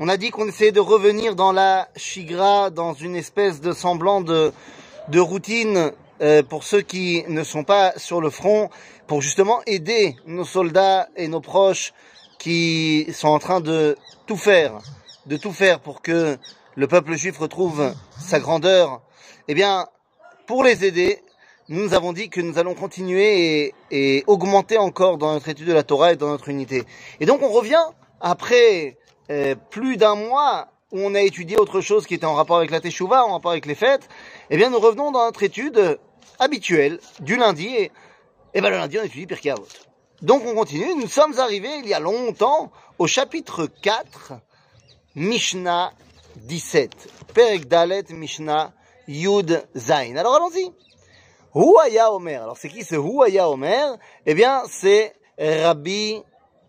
On 0.00 0.08
a 0.08 0.16
dit 0.16 0.30
qu'on 0.30 0.48
essayait 0.48 0.72
de 0.72 0.80
revenir 0.80 1.36
dans 1.36 1.52
la 1.52 1.88
shigra, 1.94 2.70
dans 2.70 2.92
une 2.92 3.14
espèce 3.14 3.60
de 3.60 3.72
semblant 3.72 4.20
de, 4.20 4.52
de 5.10 5.20
routine 5.20 5.92
euh, 6.20 6.42
pour 6.42 6.64
ceux 6.64 6.80
qui 6.80 7.22
ne 7.28 7.44
sont 7.44 7.62
pas 7.62 7.96
sur 7.98 8.20
le 8.20 8.30
front, 8.30 8.68
pour 9.06 9.22
justement 9.22 9.60
aider 9.66 10.16
nos 10.26 10.44
soldats 10.44 11.08
et 11.14 11.28
nos 11.28 11.40
proches 11.40 11.92
qui 12.40 13.06
sont 13.12 13.28
en 13.28 13.38
train 13.38 13.60
de 13.60 13.96
tout 14.26 14.36
faire, 14.36 14.80
de 15.26 15.36
tout 15.36 15.52
faire 15.52 15.78
pour 15.78 16.02
que 16.02 16.36
le 16.74 16.88
peuple 16.88 17.14
juif 17.14 17.38
retrouve 17.38 17.94
sa 18.18 18.40
grandeur. 18.40 19.02
Eh 19.46 19.54
bien, 19.54 19.86
pour 20.48 20.64
les 20.64 20.84
aider, 20.84 21.22
nous 21.68 21.94
avons 21.94 22.12
dit 22.12 22.28
que 22.28 22.40
nous 22.40 22.58
allons 22.58 22.74
continuer 22.74 23.66
et, 23.66 23.74
et 23.92 24.24
augmenter 24.26 24.78
encore 24.78 25.16
dans 25.16 25.32
notre 25.32 25.48
étude 25.48 25.68
de 25.68 25.72
la 25.72 25.84
Torah 25.84 26.12
et 26.12 26.16
dans 26.16 26.30
notre 26.30 26.48
unité. 26.48 26.82
Et 27.20 27.26
donc 27.26 27.40
on 27.42 27.50
revient 27.50 27.84
après 28.20 28.98
euh, 29.30 29.54
plus 29.70 29.96
d'un 29.96 30.14
mois 30.14 30.68
où 30.92 31.00
on 31.00 31.14
a 31.14 31.20
étudié 31.20 31.56
autre 31.56 31.80
chose 31.80 32.06
qui 32.06 32.14
était 32.14 32.26
en 32.26 32.34
rapport 32.34 32.58
avec 32.58 32.70
la 32.70 32.80
Teshuvah, 32.80 33.24
en 33.24 33.32
rapport 33.32 33.50
avec 33.50 33.66
les 33.66 33.74
fêtes, 33.74 34.08
eh 34.50 34.56
bien 34.56 34.70
nous 34.70 34.78
revenons 34.78 35.10
dans 35.10 35.24
notre 35.24 35.42
étude 35.42 35.98
habituelle 36.38 37.00
du 37.20 37.36
lundi 37.36 37.66
et, 37.66 37.90
et 38.54 38.60
ben 38.60 38.70
le 38.70 38.76
lundi 38.76 38.98
on 38.98 39.02
étudie 39.02 39.26
Pirkei 39.26 39.50
Avot. 39.50 39.66
Donc 40.22 40.42
on 40.46 40.54
continue, 40.54 40.94
nous 40.94 41.08
sommes 41.08 41.38
arrivés 41.38 41.76
il 41.78 41.88
y 41.88 41.94
a 41.94 42.00
longtemps 42.00 42.70
au 42.98 43.06
chapitre 43.06 43.66
4, 43.82 44.34
Mishnah 45.14 45.92
17. 46.36 46.90
Perek 47.34 47.68
Dalet 47.68 48.04
Mishnah 48.10 48.72
Yud 49.08 49.66
Zain. 49.76 50.16
Alors 50.16 50.36
allons-y. 50.36 50.72
Houaya 51.54 52.12
Omer. 52.12 52.42
Alors 52.42 52.56
c'est 52.56 52.68
qui 52.68 52.84
ce 52.84 52.94
Houaya 52.94 53.48
Omer? 53.48 53.96
Eh 54.24 54.34
bien 54.34 54.62
c'est 54.68 55.14
Rabbi 55.38 56.22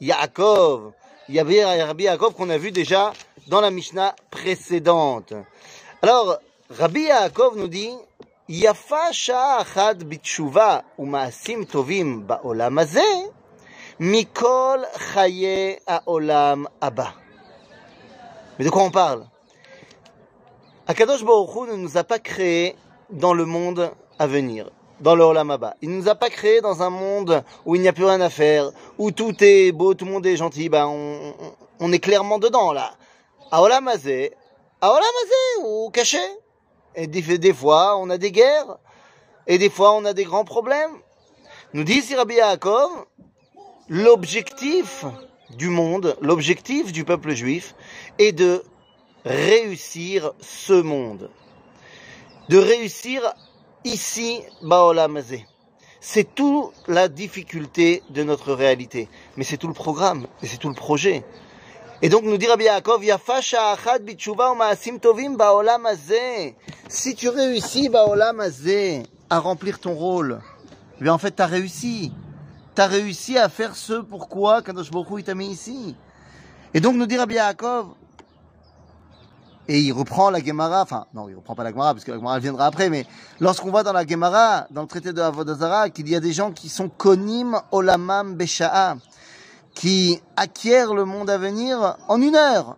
Yaakov. 0.00 0.92
Il 1.28 1.34
y 1.34 1.40
avait 1.40 1.64
Rabbi 1.82 2.04
Yaakov 2.04 2.34
qu'on 2.34 2.50
a 2.50 2.58
vu 2.58 2.70
déjà 2.70 3.12
dans 3.48 3.62
la 3.62 3.70
Mishnah 3.70 4.14
précédente. 4.30 5.32
Alors, 6.02 6.38
Rabbi 6.68 7.02
Yaakov 7.02 7.56
nous 7.56 7.68
dit, 7.68 7.92
Yafa 8.48 9.10
sha'a 9.10 9.60
achad 9.60 10.04
bitshuva 10.04 10.84
uma'asim 10.98 11.64
tovim 11.64 12.26
ba'olam 12.26 12.78
hazeh, 12.78 13.30
mikol 14.00 14.86
chaye 15.14 15.80
ha'olam 15.86 16.68
abba. 16.82 17.14
Mais 18.58 18.66
de 18.66 18.70
quoi 18.70 18.82
on 18.82 18.90
parle? 18.90 19.26
Akadosh 20.86 21.24
Baruch 21.24 21.56
Hu 21.56 21.70
ne 21.70 21.76
nous 21.76 21.96
a 21.96 22.04
pas 22.04 22.18
créés 22.18 22.76
dans 23.08 23.32
le 23.32 23.46
monde 23.46 23.90
à 24.18 24.26
venir 24.26 24.70
dans 25.04 25.14
le 25.14 25.22
Olam 25.22 25.50
Abba. 25.50 25.76
Il 25.82 25.90
nous 25.90 26.08
a 26.08 26.14
pas 26.14 26.30
créé 26.30 26.62
dans 26.62 26.82
un 26.82 26.88
monde 26.88 27.44
où 27.66 27.74
il 27.76 27.82
n'y 27.82 27.88
a 27.88 27.92
plus 27.92 28.06
rien 28.06 28.22
à 28.22 28.30
faire, 28.30 28.70
où 28.96 29.10
tout 29.10 29.34
est 29.44 29.70
beau, 29.70 29.92
tout 29.92 30.06
le 30.06 30.12
monde 30.12 30.24
est 30.24 30.38
gentil. 30.38 30.70
Ben, 30.70 30.86
on, 31.78 31.92
est 31.92 31.98
clairement 31.98 32.38
dedans, 32.38 32.72
là. 32.72 32.94
À 33.50 33.60
Olam 33.60 33.86
Hazé, 33.86 34.32
à 34.80 34.88
Olam 34.88 35.02
Hazé, 35.02 35.68
ou 35.68 35.90
caché. 35.90 36.24
Et 36.94 37.06
des, 37.06 37.36
des, 37.36 37.52
fois, 37.52 37.98
on 37.98 38.08
a 38.08 38.16
des 38.16 38.32
guerres. 38.32 38.78
Et 39.46 39.58
des 39.58 39.68
fois, 39.68 39.92
on 39.92 40.06
a 40.06 40.14
des 40.14 40.24
grands 40.24 40.46
problèmes. 40.46 40.96
Nous 41.74 41.84
dit 41.84 42.02
Rabbi 42.14 42.36
Yaakov, 42.36 42.90
l'objectif 43.90 45.04
du 45.50 45.68
monde, 45.68 46.16
l'objectif 46.22 46.92
du 46.92 47.04
peuple 47.04 47.34
juif 47.34 47.74
est 48.18 48.32
de 48.32 48.64
réussir 49.26 50.32
ce 50.40 50.72
monde. 50.72 51.28
De 52.48 52.56
réussir 52.56 53.34
ici, 53.84 54.40
Baolam 54.62 55.20
C'est 56.00 56.34
toute 56.34 56.72
la 56.88 57.08
difficulté 57.08 58.02
de 58.10 58.22
notre 58.22 58.52
réalité. 58.52 59.08
Mais 59.36 59.44
c'est 59.44 59.56
tout 59.56 59.68
le 59.68 59.74
programme, 59.74 60.26
et 60.42 60.46
c'est 60.46 60.58
tout 60.58 60.68
le 60.68 60.74
projet. 60.74 61.24
Et 62.02 62.08
donc 62.08 62.24
nous 62.24 62.36
dit 62.36 62.46
Rabbi 62.46 62.64
Yaakov. 62.64 63.02
Si 66.88 67.14
tu 67.14 67.28
réussis 67.28 67.88
ba'olam 67.88 68.42
à 69.30 69.38
remplir 69.38 69.78
ton 69.78 69.94
rôle, 69.94 70.40
eh 71.00 71.02
bien 71.02 71.14
en 71.14 71.18
fait 71.18 71.30
t'as 71.30 71.46
réussi. 71.46 72.12
T'as 72.74 72.88
réussi 72.88 73.38
à 73.38 73.48
faire 73.48 73.76
ce 73.76 73.94
pourquoi 73.94 74.60
Kadosh 74.60 74.90
Baruch 74.90 75.18
Hu 75.18 75.22
t'a 75.22 75.34
mis 75.34 75.48
ici. 75.48 75.96
Et 76.74 76.80
donc 76.80 76.96
nous 76.96 77.06
dit 77.06 77.16
Rabbi 77.16 77.36
Yaakov, 77.36 77.94
et 79.68 79.80
il 79.80 79.92
reprend 79.92 80.30
la 80.30 80.42
Gemara, 80.42 80.82
enfin, 80.82 81.06
non, 81.14 81.28
il 81.28 81.34
reprend 81.34 81.54
pas 81.54 81.64
la 81.64 81.70
Gemara, 81.70 81.94
parce 81.94 82.04
que 82.04 82.10
la 82.10 82.18
Gemara 82.18 82.38
viendra 82.38 82.66
après, 82.66 82.90
mais 82.90 83.06
lorsqu'on 83.40 83.70
voit 83.70 83.82
dans 83.82 83.92
la 83.92 84.06
Gemara, 84.06 84.66
dans 84.70 84.82
le 84.82 84.88
traité 84.88 85.12
de 85.12 85.20
Avodazara, 85.20 85.88
qu'il 85.90 86.08
y 86.08 86.14
a 86.14 86.20
des 86.20 86.32
gens 86.32 86.52
qui 86.52 86.68
sont 86.68 86.88
konim 86.88 87.58
olamam 87.72 88.34
besha'a, 88.34 88.96
qui 89.74 90.20
acquièrent 90.36 90.94
le 90.94 91.04
monde 91.04 91.30
à 91.30 91.38
venir 91.38 91.96
en 92.08 92.20
une 92.20 92.36
heure. 92.36 92.76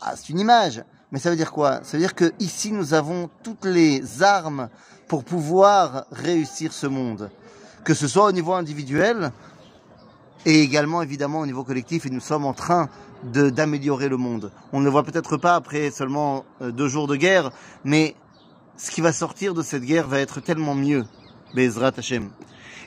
Ah, 0.00 0.14
c'est 0.16 0.30
une 0.30 0.40
image. 0.40 0.82
Mais 1.10 1.18
ça 1.18 1.28
veut 1.28 1.36
dire 1.36 1.52
quoi? 1.52 1.80
Ça 1.82 1.92
veut 1.92 1.98
dire 1.98 2.14
que 2.14 2.32
ici, 2.38 2.72
nous 2.72 2.94
avons 2.94 3.28
toutes 3.42 3.66
les 3.66 4.22
armes 4.22 4.68
pour 5.08 5.24
pouvoir 5.24 6.06
réussir 6.10 6.72
ce 6.72 6.86
monde. 6.86 7.30
Que 7.84 7.94
ce 7.94 8.08
soit 8.08 8.24
au 8.24 8.32
niveau 8.32 8.54
individuel, 8.54 9.32
et 10.46 10.62
également 10.62 11.02
évidemment 11.02 11.40
au 11.40 11.46
niveau 11.46 11.64
collectif, 11.64 12.06
et 12.06 12.10
nous 12.10 12.20
sommes 12.20 12.46
en 12.46 12.54
train 12.54 12.88
d'améliorer 13.22 14.08
le 14.08 14.16
monde. 14.16 14.50
On 14.72 14.80
ne 14.80 14.84
le 14.84 14.90
voit 14.90 15.02
peut-être 15.02 15.36
pas 15.36 15.54
après 15.54 15.90
seulement 15.90 16.44
euh, 16.60 16.70
deux 16.70 16.88
jours 16.88 17.06
de 17.06 17.16
guerre, 17.16 17.50
mais 17.84 18.16
ce 18.76 18.90
qui 18.90 19.00
va 19.00 19.12
sortir 19.12 19.54
de 19.54 19.62
cette 19.62 19.84
guerre 19.84 20.08
va 20.08 20.18
être 20.20 20.40
tellement 20.40 20.74
mieux. 20.74 21.04
Bezrat 21.54 21.92
Hashem. 21.96 22.30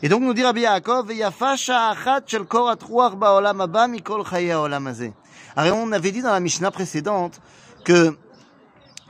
Et 0.02 0.10
donc 0.10 0.22
nous 0.22 0.34
dit 0.34 0.44
Rabbi 0.44 0.62
Yaakov, 0.62 1.12
Alors 5.56 5.78
on 5.78 5.92
avait 5.92 6.12
dit 6.12 6.22
dans 6.22 6.32
la 6.32 6.40
Mishnah 6.40 6.72
précédente 6.72 7.40
que 7.86 8.18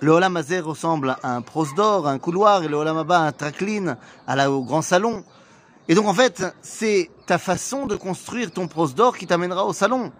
le 0.02 0.12
Olam 0.12 0.38
ressemble 0.64 1.16
à 1.24 1.36
un 1.36 1.42
prosdor, 1.42 2.08
un 2.08 2.20
couloir, 2.20 2.64
et 2.64 2.68
le 2.68 2.76
Olam 2.76 2.98
Abba 2.98 3.20
à 3.20 3.24
un 3.24 3.32
traklin, 3.32 3.98
à 4.28 4.36
la, 4.36 4.52
au 4.52 4.64
grand 4.64 4.82
salon. 4.82 5.24
Et 5.88 5.96
donc 5.96 6.06
en 6.06 6.14
fait, 6.14 6.44
c'est 6.62 7.10
ta 7.26 7.38
façon 7.38 7.86
de 7.86 7.96
construire 7.96 8.52
ton 8.52 8.68
prosdor 8.68 9.18
qui 9.18 9.26
t'amènera 9.26 9.66
au 9.66 9.74
salon. 9.74 10.12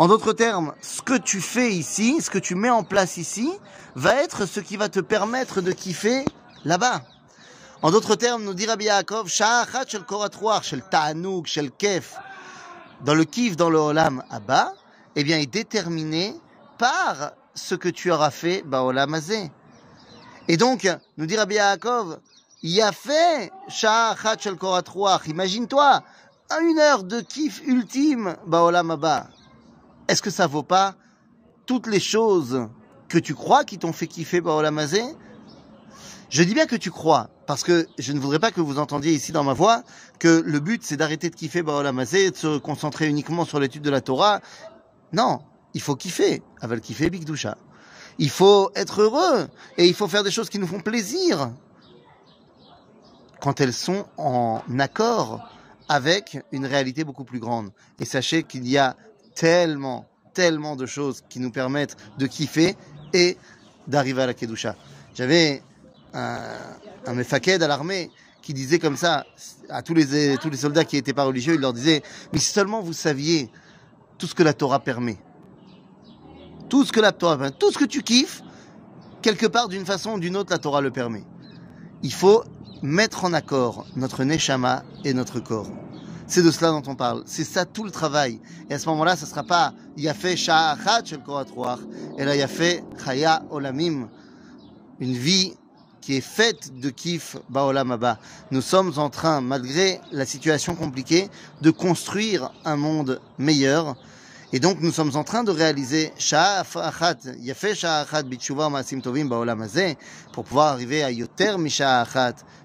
En 0.00 0.06
d'autres 0.06 0.32
termes, 0.32 0.74
ce 0.80 1.02
que 1.02 1.18
tu 1.18 1.40
fais 1.40 1.72
ici, 1.72 2.22
ce 2.22 2.30
que 2.30 2.38
tu 2.38 2.54
mets 2.54 2.70
en 2.70 2.84
place 2.84 3.16
ici, 3.16 3.50
va 3.96 4.14
être 4.14 4.46
ce 4.46 4.60
qui 4.60 4.76
va 4.76 4.88
te 4.88 5.00
permettre 5.00 5.60
de 5.60 5.72
kiffer 5.72 6.24
là-bas. 6.64 7.02
En 7.82 7.90
d'autres 7.90 8.14
termes, 8.14 8.44
nous 8.44 8.54
dit 8.54 8.66
Rabbi 8.66 8.84
Yaakov, 8.84 9.28
shel 9.28 10.04
koratruach, 10.06 10.62
shel 10.62 10.82
ta'anouk, 10.88 11.48
shel 11.48 11.72
kef, 11.72 12.14
dans 13.04 13.14
le 13.14 13.24
kif, 13.24 13.56
dans 13.56 13.70
le 13.70 13.78
olam 13.78 14.22
abba, 14.30 14.72
eh 15.16 15.24
bien, 15.24 15.38
est 15.38 15.46
déterminé 15.46 16.36
par 16.78 17.32
ce 17.56 17.74
que 17.74 17.88
tu 17.88 18.12
auras 18.12 18.30
fait, 18.30 18.62
ba'olam 18.62 19.14
hazeh. 19.14 19.50
Et 20.46 20.56
donc, 20.56 20.88
nous 21.16 21.26
dit 21.26 21.36
Rabbi 21.36 21.56
Yaakov, 21.56 22.20
il 22.62 22.80
a 22.80 22.92
fait 22.92 23.50
shel 23.68 24.56
koratruach. 24.56 25.26
Imagine-toi, 25.26 26.04
une 26.60 26.78
heure 26.78 27.02
de 27.02 27.20
kiff 27.20 27.62
ultime, 27.66 28.36
ba'olam 28.46 28.92
abba 28.92 29.26
est-ce 30.08 30.22
que 30.22 30.30
ça 30.30 30.46
vaut 30.46 30.62
pas 30.62 30.96
toutes 31.66 31.86
les 31.86 32.00
choses 32.00 32.68
que 33.08 33.18
tu 33.18 33.34
crois 33.34 33.64
qui 33.64 33.78
t'ont 33.78 33.92
fait 33.92 34.06
kiffer 34.06 34.40
Baolam 34.40 34.78
Hazé 34.78 35.02
Je 36.30 36.42
dis 36.42 36.54
bien 36.54 36.66
que 36.66 36.76
tu 36.76 36.90
crois, 36.90 37.30
parce 37.46 37.62
que 37.62 37.86
je 37.98 38.12
ne 38.12 38.18
voudrais 38.18 38.38
pas 38.38 38.50
que 38.50 38.60
vous 38.60 38.78
entendiez 38.78 39.12
ici 39.12 39.32
dans 39.32 39.44
ma 39.44 39.52
voix 39.52 39.82
que 40.18 40.42
le 40.44 40.60
but 40.60 40.82
c'est 40.82 40.96
d'arrêter 40.96 41.30
de 41.30 41.36
kiffer 41.36 41.62
Baolam 41.62 41.98
Hazé 41.98 42.26
et 42.26 42.30
de 42.30 42.36
se 42.36 42.58
concentrer 42.58 43.06
uniquement 43.06 43.44
sur 43.44 43.60
l'étude 43.60 43.82
de 43.82 43.90
la 43.90 44.00
Torah. 44.00 44.40
Non, 45.12 45.40
il 45.74 45.80
faut 45.80 45.94
kiffer, 45.94 46.42
avec 46.60 46.80
kiffer 46.80 47.10
Bigdusha. 47.10 47.56
Il 48.18 48.30
faut 48.30 48.70
être 48.74 49.02
heureux 49.02 49.46
et 49.76 49.86
il 49.86 49.94
faut 49.94 50.08
faire 50.08 50.24
des 50.24 50.30
choses 50.30 50.48
qui 50.48 50.58
nous 50.58 50.66
font 50.66 50.80
plaisir 50.80 51.52
quand 53.40 53.60
elles 53.60 53.72
sont 53.74 54.06
en 54.16 54.62
accord 54.78 55.48
avec 55.88 56.38
une 56.50 56.66
réalité 56.66 57.04
beaucoup 57.04 57.24
plus 57.24 57.38
grande. 57.38 57.70
Et 58.00 58.04
sachez 58.04 58.42
qu'il 58.42 58.68
y 58.68 58.76
a 58.76 58.96
tellement, 59.38 60.06
tellement 60.34 60.74
de 60.74 60.84
choses 60.84 61.22
qui 61.28 61.38
nous 61.38 61.52
permettent 61.52 61.96
de 62.18 62.26
kiffer 62.26 62.76
et 63.12 63.36
d'arriver 63.86 64.22
à 64.22 64.26
la 64.26 64.34
Kedusha. 64.34 64.74
J'avais 65.14 65.62
un, 66.12 66.40
un 67.06 67.12
mefaked 67.14 67.62
à 67.62 67.68
l'armée 67.68 68.10
qui 68.42 68.52
disait 68.52 68.80
comme 68.80 68.96
ça 68.96 69.26
à 69.68 69.82
tous 69.82 69.94
les, 69.94 70.36
tous 70.38 70.50
les 70.50 70.56
soldats 70.56 70.84
qui 70.84 70.96
n'étaient 70.96 71.12
pas 71.12 71.24
religieux, 71.24 71.54
il 71.54 71.60
leur 71.60 71.72
disait, 71.72 72.02
mais 72.32 72.40
si 72.40 72.50
seulement 72.52 72.80
vous 72.80 72.92
saviez 72.92 73.48
tout 74.18 74.26
ce 74.26 74.34
que 74.34 74.42
la 74.42 74.54
Torah 74.54 74.80
permet, 74.80 75.18
tout 76.68 76.84
ce 76.84 76.90
que 76.92 77.00
la 77.00 77.12
Torah 77.12 77.36
permet, 77.36 77.52
tout 77.52 77.70
ce 77.70 77.78
que 77.78 77.84
tu 77.84 78.02
kiffes, 78.02 78.42
quelque 79.22 79.46
part 79.46 79.68
d'une 79.68 79.86
façon 79.86 80.14
ou 80.14 80.18
d'une 80.18 80.36
autre, 80.36 80.50
la 80.50 80.58
Torah 80.58 80.80
le 80.80 80.90
permet. 80.90 81.22
Il 82.02 82.12
faut 82.12 82.42
mettre 82.82 83.24
en 83.24 83.32
accord 83.32 83.86
notre 83.94 84.24
neshama 84.24 84.82
et 85.04 85.14
notre 85.14 85.38
corps. 85.38 85.70
C'est 86.28 86.42
de 86.42 86.50
cela 86.50 86.72
dont 86.72 86.82
on 86.86 86.94
parle. 86.94 87.22
C'est 87.24 87.42
ça 87.42 87.64
tout 87.64 87.84
le 87.84 87.90
travail. 87.90 88.38
Et 88.68 88.74
à 88.74 88.78
ce 88.78 88.86
moment-là, 88.90 89.16
ce 89.16 89.24
ne 89.24 89.30
sera 89.30 89.42
pas 89.44 89.72
Yafé 89.96 90.36
Sha'achat 90.36 91.06
Shel 91.06 91.22
Koratroach, 91.22 91.80
et 92.18 92.24
là 92.24 92.36
Yafé 92.36 92.84
Chaya 93.02 93.42
Olamim. 93.50 94.10
Une 95.00 95.14
vie 95.14 95.54
qui 96.02 96.16
est 96.16 96.20
faite 96.20 96.78
de 96.78 96.90
kiff 96.90 97.36
Baolam 97.48 97.92
Abba. 97.92 98.18
Nous 98.50 98.60
sommes 98.60 98.92
en 98.98 99.08
train, 99.08 99.40
malgré 99.40 100.02
la 100.12 100.26
situation 100.26 100.74
compliquée, 100.74 101.30
de 101.62 101.70
construire 101.70 102.52
un 102.66 102.76
monde 102.76 103.22
meilleur. 103.38 103.96
Et 104.52 104.60
donc, 104.60 104.80
nous 104.80 104.92
sommes 104.92 105.16
en 105.16 105.24
train 105.24 105.44
de 105.44 105.50
réaliser 105.50 106.12
pour 110.32 110.44
pouvoir 110.44 110.72
arriver 110.72 111.04
à 111.04 111.10
Yoter 111.10 111.56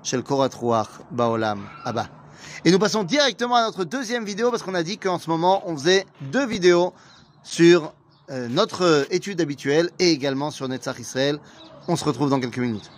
Shel 0.04 0.24
Korat 0.24 0.50
Baolam 1.12 1.68
Abba. 1.86 2.23
Et 2.66 2.72
nous 2.72 2.80
passons 2.80 3.04
directement 3.04 3.56
à 3.56 3.64
notre 3.64 3.84
deuxième 3.84 4.26
vidéo 4.26 4.52
parce 4.52 4.64
qu'on 4.64 4.76
a 4.76 4.84
dit 4.84 4.98
qu'en 4.98 5.20
ce 5.20 5.30
moment, 5.30 5.64
on 5.66 5.76
faisait 5.76 6.06
deux 6.22 6.46
vidéos 6.46 6.94
sur 7.44 7.94
euh, 8.30 8.48
notre 8.48 9.06
étude 9.12 9.42
habituelle 9.42 9.90
et 10.00 10.12
également 10.12 10.52
sur 10.52 10.68
Netzach 10.68 11.00
Israël. 11.00 11.40
On 11.88 11.96
se 11.96 12.06
retrouve 12.06 12.30
dans 12.30 12.40
quelques 12.40 12.60
minutes. 12.60 12.90